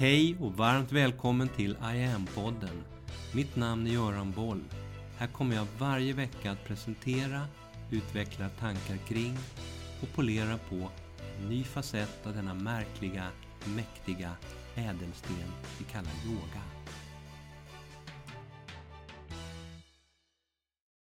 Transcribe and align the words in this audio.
Hej 0.00 0.36
och 0.40 0.52
varmt 0.52 0.92
välkommen 0.92 1.48
till 1.48 1.70
I 1.70 2.04
am-podden. 2.04 2.82
Mitt 3.34 3.56
namn 3.56 3.86
är 3.86 3.90
Göran 3.90 4.32
Boll. 4.32 4.60
Här 5.18 5.26
kommer 5.26 5.56
jag 5.56 5.66
varje 5.78 6.12
vecka 6.12 6.50
att 6.50 6.64
presentera, 6.64 7.40
utveckla 7.90 8.48
tankar 8.48 8.96
kring 9.08 9.36
och 10.02 10.08
polera 10.14 10.58
på 10.68 10.88
en 11.38 11.48
ny 11.48 11.64
facett 11.64 12.26
av 12.26 12.34
denna 12.34 12.54
märkliga, 12.54 13.26
mäktiga 13.76 14.30
ädelsten 14.74 15.52
vi 15.78 15.84
kallar 15.84 16.12
yoga. 16.26 16.62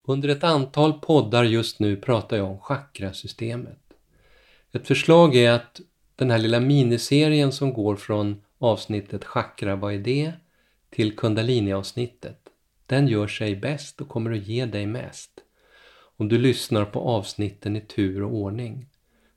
Under 0.08 0.28
ett 0.28 0.44
antal 0.44 1.00
poddar 1.00 1.44
just 1.44 1.80
nu 1.80 1.96
pratar 1.96 2.36
jag 2.36 2.50
om 2.50 2.60
chakrasystemet. 2.60 3.82
Ett 4.72 4.86
förslag 4.86 5.36
är 5.36 5.50
att 5.50 5.80
den 6.16 6.30
här 6.30 6.38
lilla 6.38 6.60
miniserien 6.60 7.52
som 7.52 7.72
går 7.72 7.96
från 7.96 8.42
avsnittet 8.60 9.24
Chakra, 9.24 9.76
vad 9.76 9.94
är 9.94 9.98
det? 9.98 10.32
till 10.90 11.16
Kundalini-avsnittet. 11.16 12.48
Den 12.86 13.08
gör 13.08 13.26
sig 13.26 13.56
bäst 13.56 14.00
och 14.00 14.08
kommer 14.08 14.32
att 14.32 14.46
ge 14.46 14.66
dig 14.66 14.86
mest. 14.86 15.30
Om 16.16 16.28
du 16.28 16.38
lyssnar 16.38 16.84
på 16.84 17.00
avsnitten 17.00 17.76
i 17.76 17.80
tur 17.80 18.22
och 18.22 18.34
ordning. 18.34 18.86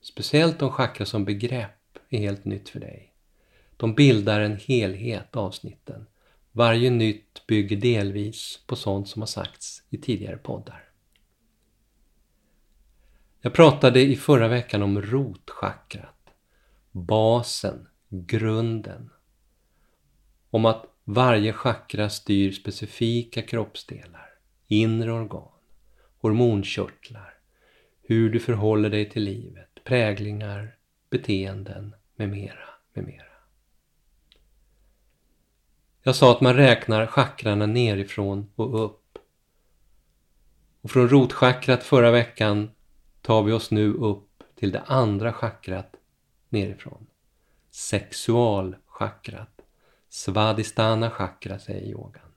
Speciellt 0.01 0.61
om 0.61 0.71
chakra 0.71 1.05
som 1.05 1.25
begrepp 1.25 1.99
är 2.09 2.17
helt 2.17 2.45
nytt 2.45 2.69
för 2.69 2.79
dig. 2.79 3.13
De 3.77 3.95
bildar 3.95 4.39
en 4.39 4.57
helhet, 4.57 5.35
avsnitten. 5.35 6.05
Varje 6.51 6.89
nytt 6.89 7.47
bygger 7.47 7.77
delvis 7.77 8.59
på 8.67 8.75
sånt 8.75 9.09
som 9.09 9.21
har 9.21 9.27
sagts 9.27 9.83
i 9.89 9.97
tidigare 9.97 10.37
poddar. 10.37 10.89
Jag 13.41 13.53
pratade 13.53 14.01
i 14.01 14.15
förra 14.15 14.47
veckan 14.47 14.83
om 14.83 15.01
rotchakrat, 15.01 16.29
basen, 16.91 17.87
grunden. 18.13 19.09
Om 20.49 20.65
att 20.65 20.85
varje 21.03 21.53
chakra 21.53 22.09
styr 22.09 22.51
specifika 22.51 23.41
kroppsdelar, 23.41 24.29
inre 24.67 25.11
organ, 25.11 25.51
hormonkörtlar, 26.17 27.33
hur 28.01 28.29
du 28.29 28.39
förhåller 28.39 28.89
dig 28.89 29.09
till 29.09 29.23
livet, 29.23 29.83
präglingar, 29.83 30.75
beteenden 31.09 31.95
med 32.15 32.29
mera, 32.29 32.69
med 32.93 33.05
mera. 33.05 33.23
Jag 36.03 36.15
sa 36.15 36.31
att 36.31 36.41
man 36.41 36.55
räknar 36.55 37.07
chakrarna 37.07 37.65
nerifrån 37.65 38.51
och 38.55 38.85
upp. 38.85 39.17
Och 40.81 40.91
från 40.91 41.09
rotchakrat 41.09 41.83
förra 41.83 42.11
veckan 42.11 42.71
tar 43.21 43.43
vi 43.43 43.51
oss 43.51 43.71
nu 43.71 43.93
upp 43.93 44.43
till 44.55 44.71
det 44.71 44.81
andra 44.81 45.33
chakrat 45.33 45.95
nerifrån. 46.49 47.07
Sexualchakrat. 47.75 49.61
Svadhisthana 50.09 51.09
chakra 51.09 51.59
säger 51.59 51.91
yogan. 51.91 52.31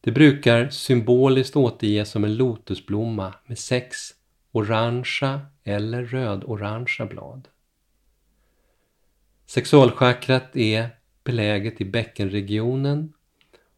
Det 0.00 0.12
brukar 0.12 0.68
symboliskt 0.68 1.56
återges 1.56 2.10
som 2.10 2.24
en 2.24 2.36
lotusblomma 2.36 3.34
med 3.46 3.58
sex 3.58 4.14
orangea 4.52 5.46
eller 5.62 6.04
röd-orangea 6.04 7.06
blad. 7.06 7.48
Sexualchakrat 9.46 10.56
är 10.56 10.88
beläget 11.22 11.80
i 11.80 11.84
bäckenregionen 11.84 13.12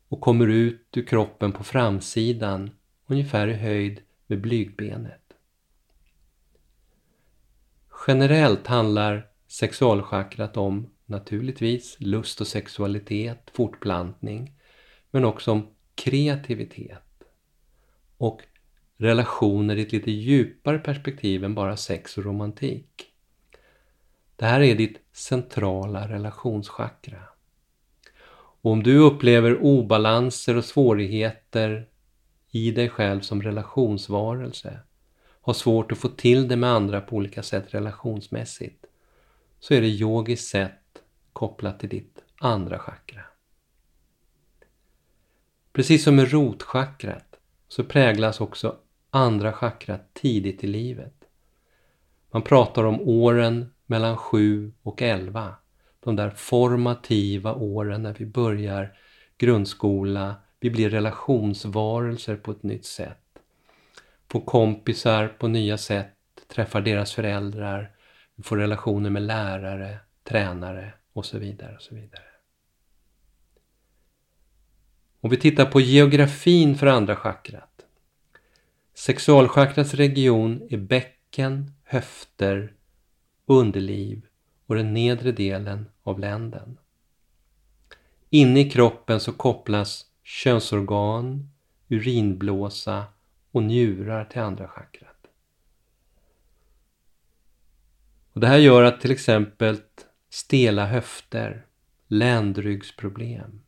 och 0.08 0.20
kommer 0.20 0.46
ut 0.46 0.86
ur 0.96 1.06
kroppen 1.06 1.52
på 1.52 1.64
framsidan 1.64 2.70
ungefär 3.06 3.48
i 3.48 3.54
höjd 3.54 4.00
med 4.26 4.40
blygbenet. 4.40 5.22
Generellt 8.06 8.66
handlar 8.66 9.35
sexualchakrat 9.48 10.56
om 10.56 10.90
naturligtvis 11.06 11.96
lust 12.00 12.40
och 12.40 12.46
sexualitet, 12.46 13.50
fortplantning, 13.52 14.52
men 15.10 15.24
också 15.24 15.52
om 15.52 15.68
kreativitet 15.94 17.24
och 18.16 18.42
relationer 18.96 19.76
i 19.76 19.82
ett 19.82 19.92
lite 19.92 20.10
djupare 20.10 20.78
perspektiv 20.78 21.44
än 21.44 21.54
bara 21.54 21.76
sex 21.76 22.18
och 22.18 22.24
romantik. 22.24 23.06
Det 24.36 24.44
här 24.44 24.60
är 24.60 24.74
ditt 24.74 25.00
centrala 25.12 26.08
relationschakra. 26.08 27.22
Och 28.60 28.70
om 28.70 28.82
du 28.82 28.98
upplever 28.98 29.62
obalanser 29.62 30.56
och 30.56 30.64
svårigheter 30.64 31.88
i 32.50 32.70
dig 32.70 32.88
själv 32.88 33.20
som 33.20 33.42
relationsvarelse, 33.42 34.78
har 35.40 35.52
svårt 35.52 35.92
att 35.92 35.98
få 35.98 36.08
till 36.08 36.48
det 36.48 36.56
med 36.56 36.70
andra 36.70 37.00
på 37.00 37.16
olika 37.16 37.42
sätt 37.42 37.74
relationsmässigt, 37.74 38.84
så 39.66 39.74
är 39.74 39.80
det 39.80 39.88
yogiskt 39.88 40.48
sett 40.48 41.02
kopplat 41.32 41.80
till 41.80 41.88
ditt 41.88 42.24
andra 42.38 42.78
chakra. 42.78 43.20
Precis 45.72 46.04
som 46.04 46.16
med 46.16 46.32
rotchakrat 46.32 47.36
så 47.68 47.84
präglas 47.84 48.40
också 48.40 48.76
andra 49.10 49.52
chakrat 49.52 50.14
tidigt 50.14 50.64
i 50.64 50.66
livet. 50.66 51.14
Man 52.30 52.42
pratar 52.42 52.84
om 52.84 53.00
åren 53.00 53.72
mellan 53.86 54.16
7 54.16 54.72
och 54.82 55.02
11. 55.02 55.54
De 56.00 56.16
där 56.16 56.30
formativa 56.30 57.54
åren 57.54 58.02
när 58.02 58.14
vi 58.14 58.26
börjar 58.26 58.98
grundskola, 59.38 60.34
vi 60.60 60.70
blir 60.70 60.90
relationsvarelser 60.90 62.36
på 62.36 62.50
ett 62.50 62.62
nytt 62.62 62.86
sätt. 62.86 63.38
Får 64.28 64.40
kompisar 64.40 65.28
på 65.28 65.48
nya 65.48 65.78
sätt, 65.78 66.14
träffar 66.48 66.80
deras 66.80 67.12
föräldrar, 67.12 67.95
får 68.42 68.56
relationer 68.56 69.10
med 69.10 69.22
lärare, 69.22 69.98
tränare 70.24 70.92
och 71.12 71.26
så 71.26 71.38
vidare. 71.38 71.74
och 71.74 71.82
så 71.82 71.94
vidare. 71.94 72.22
Om 75.20 75.30
vi 75.30 75.36
tittar 75.36 75.66
på 75.66 75.80
geografin 75.80 76.76
för 76.76 76.86
andra 76.86 77.16
chakrat. 77.16 77.86
Sexualchakrats 78.94 79.94
region 79.94 80.66
är 80.70 80.76
bäcken, 80.78 81.72
höfter, 81.84 82.72
underliv 83.46 84.26
och 84.66 84.74
den 84.74 84.94
nedre 84.94 85.32
delen 85.32 85.86
av 86.02 86.18
länden. 86.18 86.78
Inne 88.30 88.60
i 88.60 88.70
kroppen 88.70 89.20
så 89.20 89.32
kopplas 89.32 90.06
könsorgan, 90.22 91.50
urinblåsa 91.88 93.04
och 93.50 93.62
njurar 93.62 94.24
till 94.24 94.40
andra 94.40 94.68
chakrat. 94.68 95.05
Och 98.36 98.40
det 98.40 98.46
här 98.46 98.58
gör 98.58 98.82
att 98.82 99.00
till 99.00 99.10
exempel 99.10 99.80
stela 100.30 100.86
höfter, 100.86 101.66
ländryggsproblem, 102.06 103.62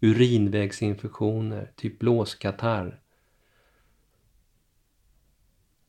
urinvägsinfektioner, 0.00 1.72
typ 1.76 1.98
blåskatarr. 1.98 3.00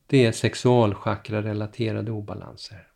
Det 0.08 0.26
är 0.26 0.32
sexualchakra-relaterade 0.32 2.12
obalanser. 2.12 2.88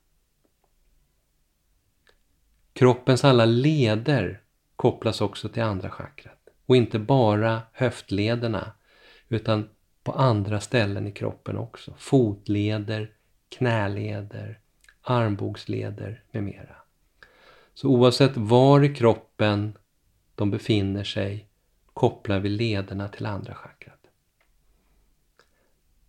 Kroppens 2.74 3.24
alla 3.24 3.46
leder 3.46 4.42
kopplas 4.76 5.22
också 5.22 5.50
till 5.50 5.64
andra 5.64 5.90
chakrat. 5.90 6.50
Och 6.66 6.76
inte 6.76 7.00
bara 7.00 7.62
höftlederna, 7.74 8.72
utan 9.28 9.70
på 10.04 10.12
andra 10.12 10.60
ställen 10.60 11.08
i 11.08 11.12
kroppen 11.12 11.58
också. 11.58 11.94
Fotleder, 11.98 13.12
knäleder, 13.50 14.62
armbågsleder 15.02 16.24
med 16.32 16.44
mera. 16.44 16.76
Så 17.74 17.88
oavsett 17.88 18.38
var 18.38 18.84
i 18.84 18.96
kroppen 18.96 19.78
de 20.36 20.52
befinner 20.52 21.04
sig 21.04 21.48
kopplar 21.94 22.40
vi 22.40 22.50
lederna 22.50 23.08
till 23.08 23.26
andra 23.26 23.54
chakrat. 23.54 24.08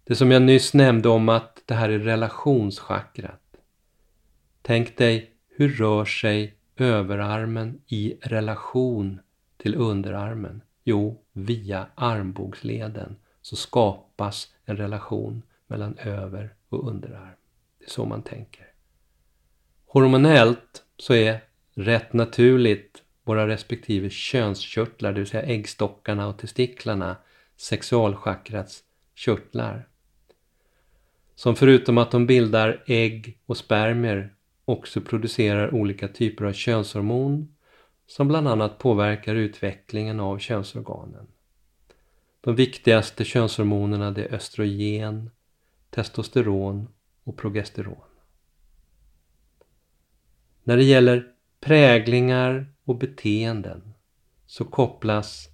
Det 0.04 0.14
som 0.14 0.30
jag 0.30 0.42
nyss 0.42 0.74
nämnde 0.74 1.08
om 1.08 1.28
att 1.28 1.62
det 1.66 1.74
här 1.74 1.88
är 1.88 1.98
relationschakrat. 1.98 3.56
Tänk 4.62 4.96
dig, 4.96 5.34
hur 5.48 5.68
rör 5.68 6.04
sig 6.04 6.54
överarmen 6.76 7.80
i 7.86 8.18
relation 8.22 9.20
till 9.56 9.74
underarmen? 9.74 10.62
Jo, 10.84 11.22
via 11.32 11.86
armbågsleden 11.94 13.16
så 13.42 13.56
skapas 13.56 14.54
en 14.64 14.76
relation 14.76 15.42
mellan 15.66 15.98
över 15.98 16.54
och 16.68 16.88
underarm. 16.88 17.36
Det 17.78 17.84
är 17.84 17.90
så 17.90 18.04
man 18.04 18.22
tänker. 18.22 18.71
Hormonellt 19.92 20.82
så 20.96 21.14
är 21.14 21.40
rätt 21.74 22.12
naturligt 22.12 23.02
våra 23.24 23.48
respektive 23.48 24.10
könskörtlar, 24.10 25.12
det 25.12 25.20
vill 25.20 25.28
säga 25.28 25.42
äggstockarna 25.42 26.26
och 26.26 26.38
testiklarna, 26.38 27.16
sexualchakrats 27.56 28.82
körtlar. 29.14 29.88
Som 31.34 31.56
förutom 31.56 31.98
att 31.98 32.10
de 32.10 32.26
bildar 32.26 32.84
ägg 32.86 33.38
och 33.46 33.56
spermier 33.56 34.34
också 34.64 35.00
producerar 35.00 35.74
olika 35.74 36.08
typer 36.08 36.44
av 36.44 36.52
könshormon 36.52 37.54
som 38.06 38.28
bland 38.28 38.48
annat 38.48 38.78
påverkar 38.78 39.34
utvecklingen 39.34 40.20
av 40.20 40.38
könsorganen. 40.38 41.26
De 42.40 42.54
viktigaste 42.54 43.24
könshormonerna 43.24 44.06
är 44.06 44.34
östrogen, 44.34 45.30
testosteron 45.90 46.88
och 47.24 47.36
progesteron. 47.36 48.11
När 50.64 50.76
det 50.76 50.84
gäller 50.84 51.32
präglingar 51.60 52.74
och 52.84 52.98
beteenden 52.98 53.94
så 54.46 54.64
kopplas 54.64 55.48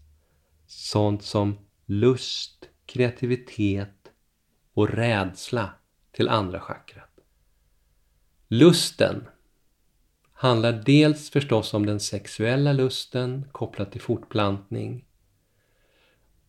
sånt 0.66 1.22
som 1.22 1.58
lust, 1.86 2.68
kreativitet 2.86 4.12
och 4.74 4.90
rädsla 4.90 5.70
till 6.12 6.28
andra 6.28 6.60
chakrat. 6.60 7.20
Lusten 8.48 9.24
handlar 10.32 10.72
dels 10.72 11.30
förstås 11.30 11.74
om 11.74 11.86
den 11.86 12.00
sexuella 12.00 12.72
lusten 12.72 13.44
kopplat 13.52 13.92
till 13.92 14.00
fortplantning 14.00 15.04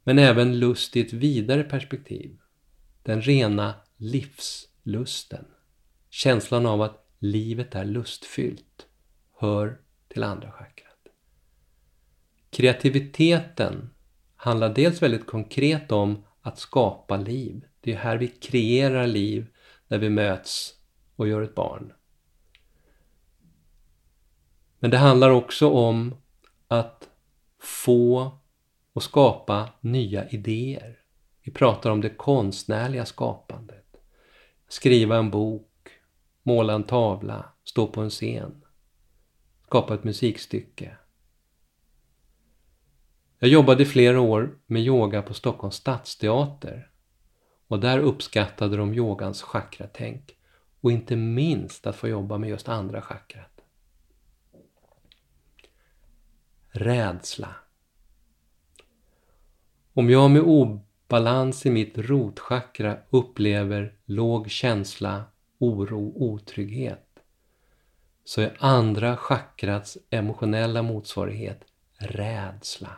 men 0.03 0.19
även 0.19 0.59
lust 0.59 0.95
i 0.95 1.01
ett 1.01 1.13
vidare 1.13 1.63
perspektiv. 1.63 2.37
Den 3.03 3.21
rena 3.21 3.73
livslusten. 3.97 5.45
Känslan 6.09 6.65
av 6.65 6.81
att 6.81 7.08
livet 7.19 7.75
är 7.75 7.85
lustfyllt 7.85 8.87
hör 9.37 9.81
till 10.07 10.23
andra 10.23 10.51
chakrat. 10.51 11.07
Kreativiteten 12.49 13.89
handlar 14.35 14.73
dels 14.73 15.01
väldigt 15.01 15.27
konkret 15.27 15.91
om 15.91 16.25
att 16.41 16.59
skapa 16.59 17.17
liv. 17.17 17.65
Det 17.81 17.93
är 17.93 17.97
här 17.97 18.17
vi 18.17 18.27
kreerar 18.27 19.07
liv 19.07 19.47
när 19.87 19.97
vi 19.97 20.09
möts 20.09 20.73
och 21.15 21.27
gör 21.27 21.41
ett 21.41 21.55
barn. 21.55 21.93
Men 24.79 24.91
det 24.91 24.97
handlar 24.97 25.29
också 25.29 25.69
om 25.69 26.15
att 26.67 27.09
få 27.59 28.39
och 28.93 29.03
skapa 29.03 29.69
nya 29.81 30.29
idéer. 30.29 30.99
Vi 31.41 31.51
pratar 31.51 31.89
om 31.89 32.01
det 32.01 32.09
konstnärliga 32.09 33.05
skapandet. 33.05 33.85
Skriva 34.67 35.17
en 35.17 35.29
bok, 35.29 35.68
måla 36.49 36.73
en 36.73 36.83
tavla, 36.83 37.45
stå 37.63 37.87
på 37.87 38.01
en 38.01 38.09
scen, 38.09 38.63
skapa 39.65 39.93
ett 39.93 40.03
musikstycke. 40.03 40.97
Jag 43.39 43.49
jobbade 43.49 43.83
i 43.83 43.85
flera 43.85 44.21
år 44.21 44.57
med 44.65 44.81
yoga 44.81 45.21
på 45.21 45.33
Stockholms 45.33 45.75
stadsteater 45.75 46.91
och 47.67 47.79
där 47.79 47.99
uppskattade 47.99 48.77
de 48.77 48.93
yogans 48.93 49.41
chakratänk 49.41 50.37
och 50.81 50.91
inte 50.91 51.15
minst 51.15 51.87
att 51.87 51.95
få 51.95 52.07
jobba 52.07 52.37
med 52.37 52.49
just 52.49 52.69
andra 52.69 53.01
chakrat. 53.01 53.61
Rädsla. 56.69 57.55
Om 59.93 60.09
jag 60.09 60.31
med 60.31 60.41
obalans 60.41 61.65
i 61.65 61.69
mitt 61.69 61.97
rotchakra 61.97 62.97
upplever 63.09 63.93
låg 64.05 64.49
känsla, 64.49 65.23
oro, 65.59 66.13
otrygghet 66.15 67.05
så 68.23 68.41
är 68.41 68.57
andra 68.59 69.17
chakrats 69.17 69.97
emotionella 70.09 70.81
motsvarighet 70.81 71.65
rädsla. 71.97 72.97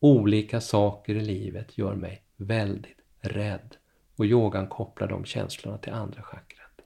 Olika 0.00 0.60
saker 0.60 1.14
i 1.14 1.20
livet 1.20 1.78
gör 1.78 1.94
mig 1.94 2.22
väldigt 2.36 2.98
rädd 3.20 3.76
och 4.16 4.26
yogan 4.26 4.66
kopplar 4.66 5.08
de 5.08 5.24
känslorna 5.24 5.78
till 5.78 5.92
andra 5.92 6.22
chakrat. 6.22 6.80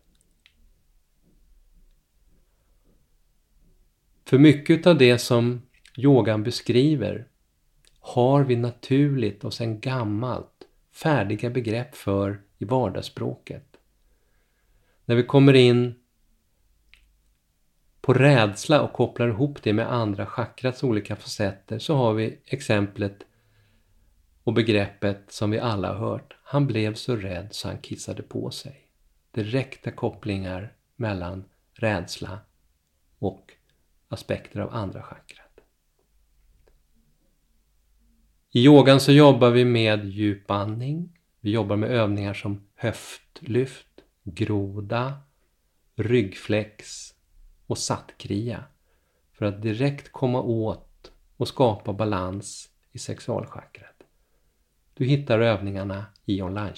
För 4.25 4.39
mycket 4.39 4.87
av 4.87 4.99
det 4.99 5.19
som 5.19 5.63
yogan 5.97 6.43
beskriver 6.43 7.29
har 8.01 8.45
vi 8.45 8.57
naturligt 8.57 9.45
och 9.45 9.55
sedan 9.55 9.81
gammalt 9.81 10.69
färdiga 10.93 11.51
begrepp 11.51 11.95
för 11.95 12.41
i 12.59 12.65
vardagsspråket. 12.65 13.72
När 15.13 15.17
vi 15.17 15.23
kommer 15.23 15.55
in 15.55 15.95
på 18.01 18.13
rädsla 18.15 18.83
och 18.83 18.93
kopplar 18.93 19.29
ihop 19.29 19.63
det 19.63 19.73
med 19.73 19.93
andra 19.93 20.27
chakrats 20.27 20.83
olika 20.83 21.17
facetter 21.17 21.79
så 21.79 21.97
har 21.97 22.13
vi 22.13 22.39
exemplet 22.45 23.19
och 24.45 24.53
begreppet 24.53 25.25
som 25.29 25.51
vi 25.51 25.59
alla 25.59 25.89
har 25.95 26.09
hört. 26.09 26.37
Han 26.45 26.67
blev 26.67 26.95
så 26.95 27.17
rädd 27.17 27.49
så 27.51 27.69
han 27.69 27.79
kissade 27.79 28.23
på 28.23 28.51
sig. 28.51 28.89
Direkta 29.31 29.91
kopplingar 29.91 30.73
mellan 30.97 31.45
rädsla 31.75 32.39
och 33.19 33.53
aspekter 34.09 34.61
av 34.61 34.75
andra 34.75 35.03
chakrat. 35.03 35.61
I 38.51 38.65
yogan 38.65 39.01
så 39.01 39.13
jobbar 39.13 39.51
vi 39.51 39.65
med 39.65 40.05
djupandning. 40.05 41.19
Vi 41.41 41.51
jobbar 41.51 41.77
med 41.77 41.91
övningar 41.91 42.35
som 42.35 42.67
höftlyft, 42.75 43.92
groda, 44.25 45.21
ryggflex 45.97 47.15
och 47.67 47.79
sattkria 47.79 48.65
för 49.33 49.45
att 49.47 49.63
direkt 49.63 50.13
komma 50.13 50.41
åt 50.43 51.13
och 51.37 51.49
skapa 51.49 51.93
balans 51.93 52.69
i 52.93 52.99
sexualchakrat. 52.99 54.03
Du 54.95 55.05
hittar 55.05 55.41
övningarna 55.41 56.07
i 56.25 56.43
online 56.43 56.75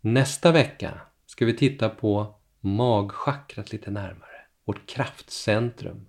Nästa 0.00 0.52
vecka 0.52 1.00
ska 1.26 1.46
vi 1.46 1.56
titta 1.56 1.88
på 1.88 2.34
magchakrat 2.60 3.72
lite 3.72 3.90
närmare, 3.90 4.46
vårt 4.64 4.86
kraftcentrum, 4.86 6.08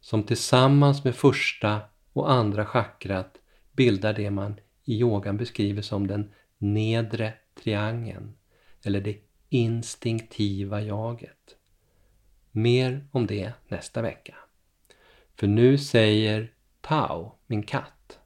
som 0.00 0.22
tillsammans 0.22 1.04
med 1.04 1.14
första 1.16 1.80
och 2.12 2.32
andra 2.32 2.66
chakrat 2.66 3.38
bildar 3.72 4.12
det 4.12 4.30
man 4.30 4.60
i 4.84 4.94
yogan 4.94 5.36
beskriver 5.36 5.82
som 5.82 6.06
den 6.06 6.32
nedre 6.58 7.34
triangeln 7.54 8.36
eller 8.84 9.00
det 9.00 9.18
instinktiva 9.48 10.80
jaget. 10.80 11.56
Mer 12.50 13.06
om 13.10 13.26
det 13.26 13.52
nästa 13.68 14.02
vecka. 14.02 14.34
För 15.34 15.46
nu 15.46 15.78
säger 15.78 16.52
Tao, 16.80 17.32
min 17.46 17.62
katt, 17.62 18.18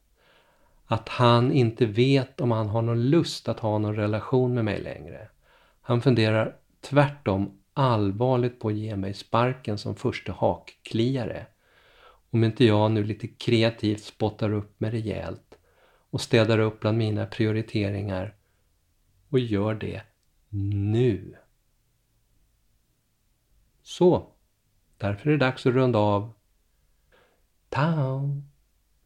att 0.86 1.08
han 1.08 1.52
inte 1.52 1.86
vet 1.86 2.40
om 2.40 2.50
han 2.50 2.68
har 2.68 2.82
någon 2.82 3.10
lust 3.10 3.48
att 3.48 3.60
ha 3.60 3.78
någon 3.78 3.96
relation 3.96 4.54
med 4.54 4.64
mig 4.64 4.80
längre. 4.80 5.28
Han 5.80 6.02
funderar 6.02 6.56
tvärtom 6.80 7.58
allvarligt 7.72 8.60
på 8.60 8.68
att 8.68 8.74
ge 8.74 8.96
mig 8.96 9.14
sparken 9.14 9.78
som 9.78 9.96
första 9.96 10.32
hakkliare 10.32 11.46
om 12.30 12.44
inte 12.44 12.64
jag 12.64 12.90
nu 12.90 13.04
lite 13.04 13.26
kreativt 13.26 14.02
spottar 14.02 14.52
upp 14.52 14.80
mig 14.80 14.90
rejält 14.90 15.58
och 16.10 16.20
städar 16.20 16.58
upp 16.58 16.80
bland 16.80 16.98
mina 16.98 17.26
prioriteringar 17.26 18.34
och 19.28 19.38
gör 19.38 19.74
det 19.74 20.02
nu. 20.50 21.36
Så, 23.82 24.32
därför 24.96 25.28
är 25.28 25.32
det 25.32 25.38
dags 25.38 25.66
att 25.66 25.74
runda 25.74 25.98
av. 25.98 26.32
Tao! 27.68 28.42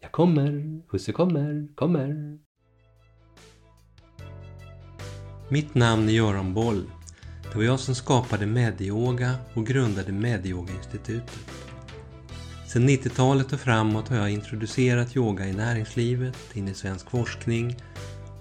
Jag 0.01 0.13
kommer, 0.13 0.81
husse 0.89 1.13
kommer, 1.13 1.69
kommer. 1.75 2.39
Mitt 5.49 5.75
namn 5.75 6.09
är 6.09 6.13
Göran 6.13 6.55
Boll. 6.55 6.91
Det 7.43 7.57
var 7.57 7.65
jag 7.65 7.81
som 7.81 7.95
skapade 7.95 8.47
Medyoga 8.47 9.35
och 9.55 9.67
grundade 9.67 10.13
Medyoga-institutet. 10.13 11.39
Sedan 12.67 12.89
90-talet 12.89 13.53
och 13.53 13.61
framåt 13.61 14.09
har 14.09 14.17
jag 14.17 14.31
introducerat 14.31 15.17
yoga 15.17 15.47
i 15.47 15.53
näringslivet, 15.53 16.57
in 16.57 16.69
i 16.69 16.75
svensk 16.75 17.11
forskning 17.11 17.77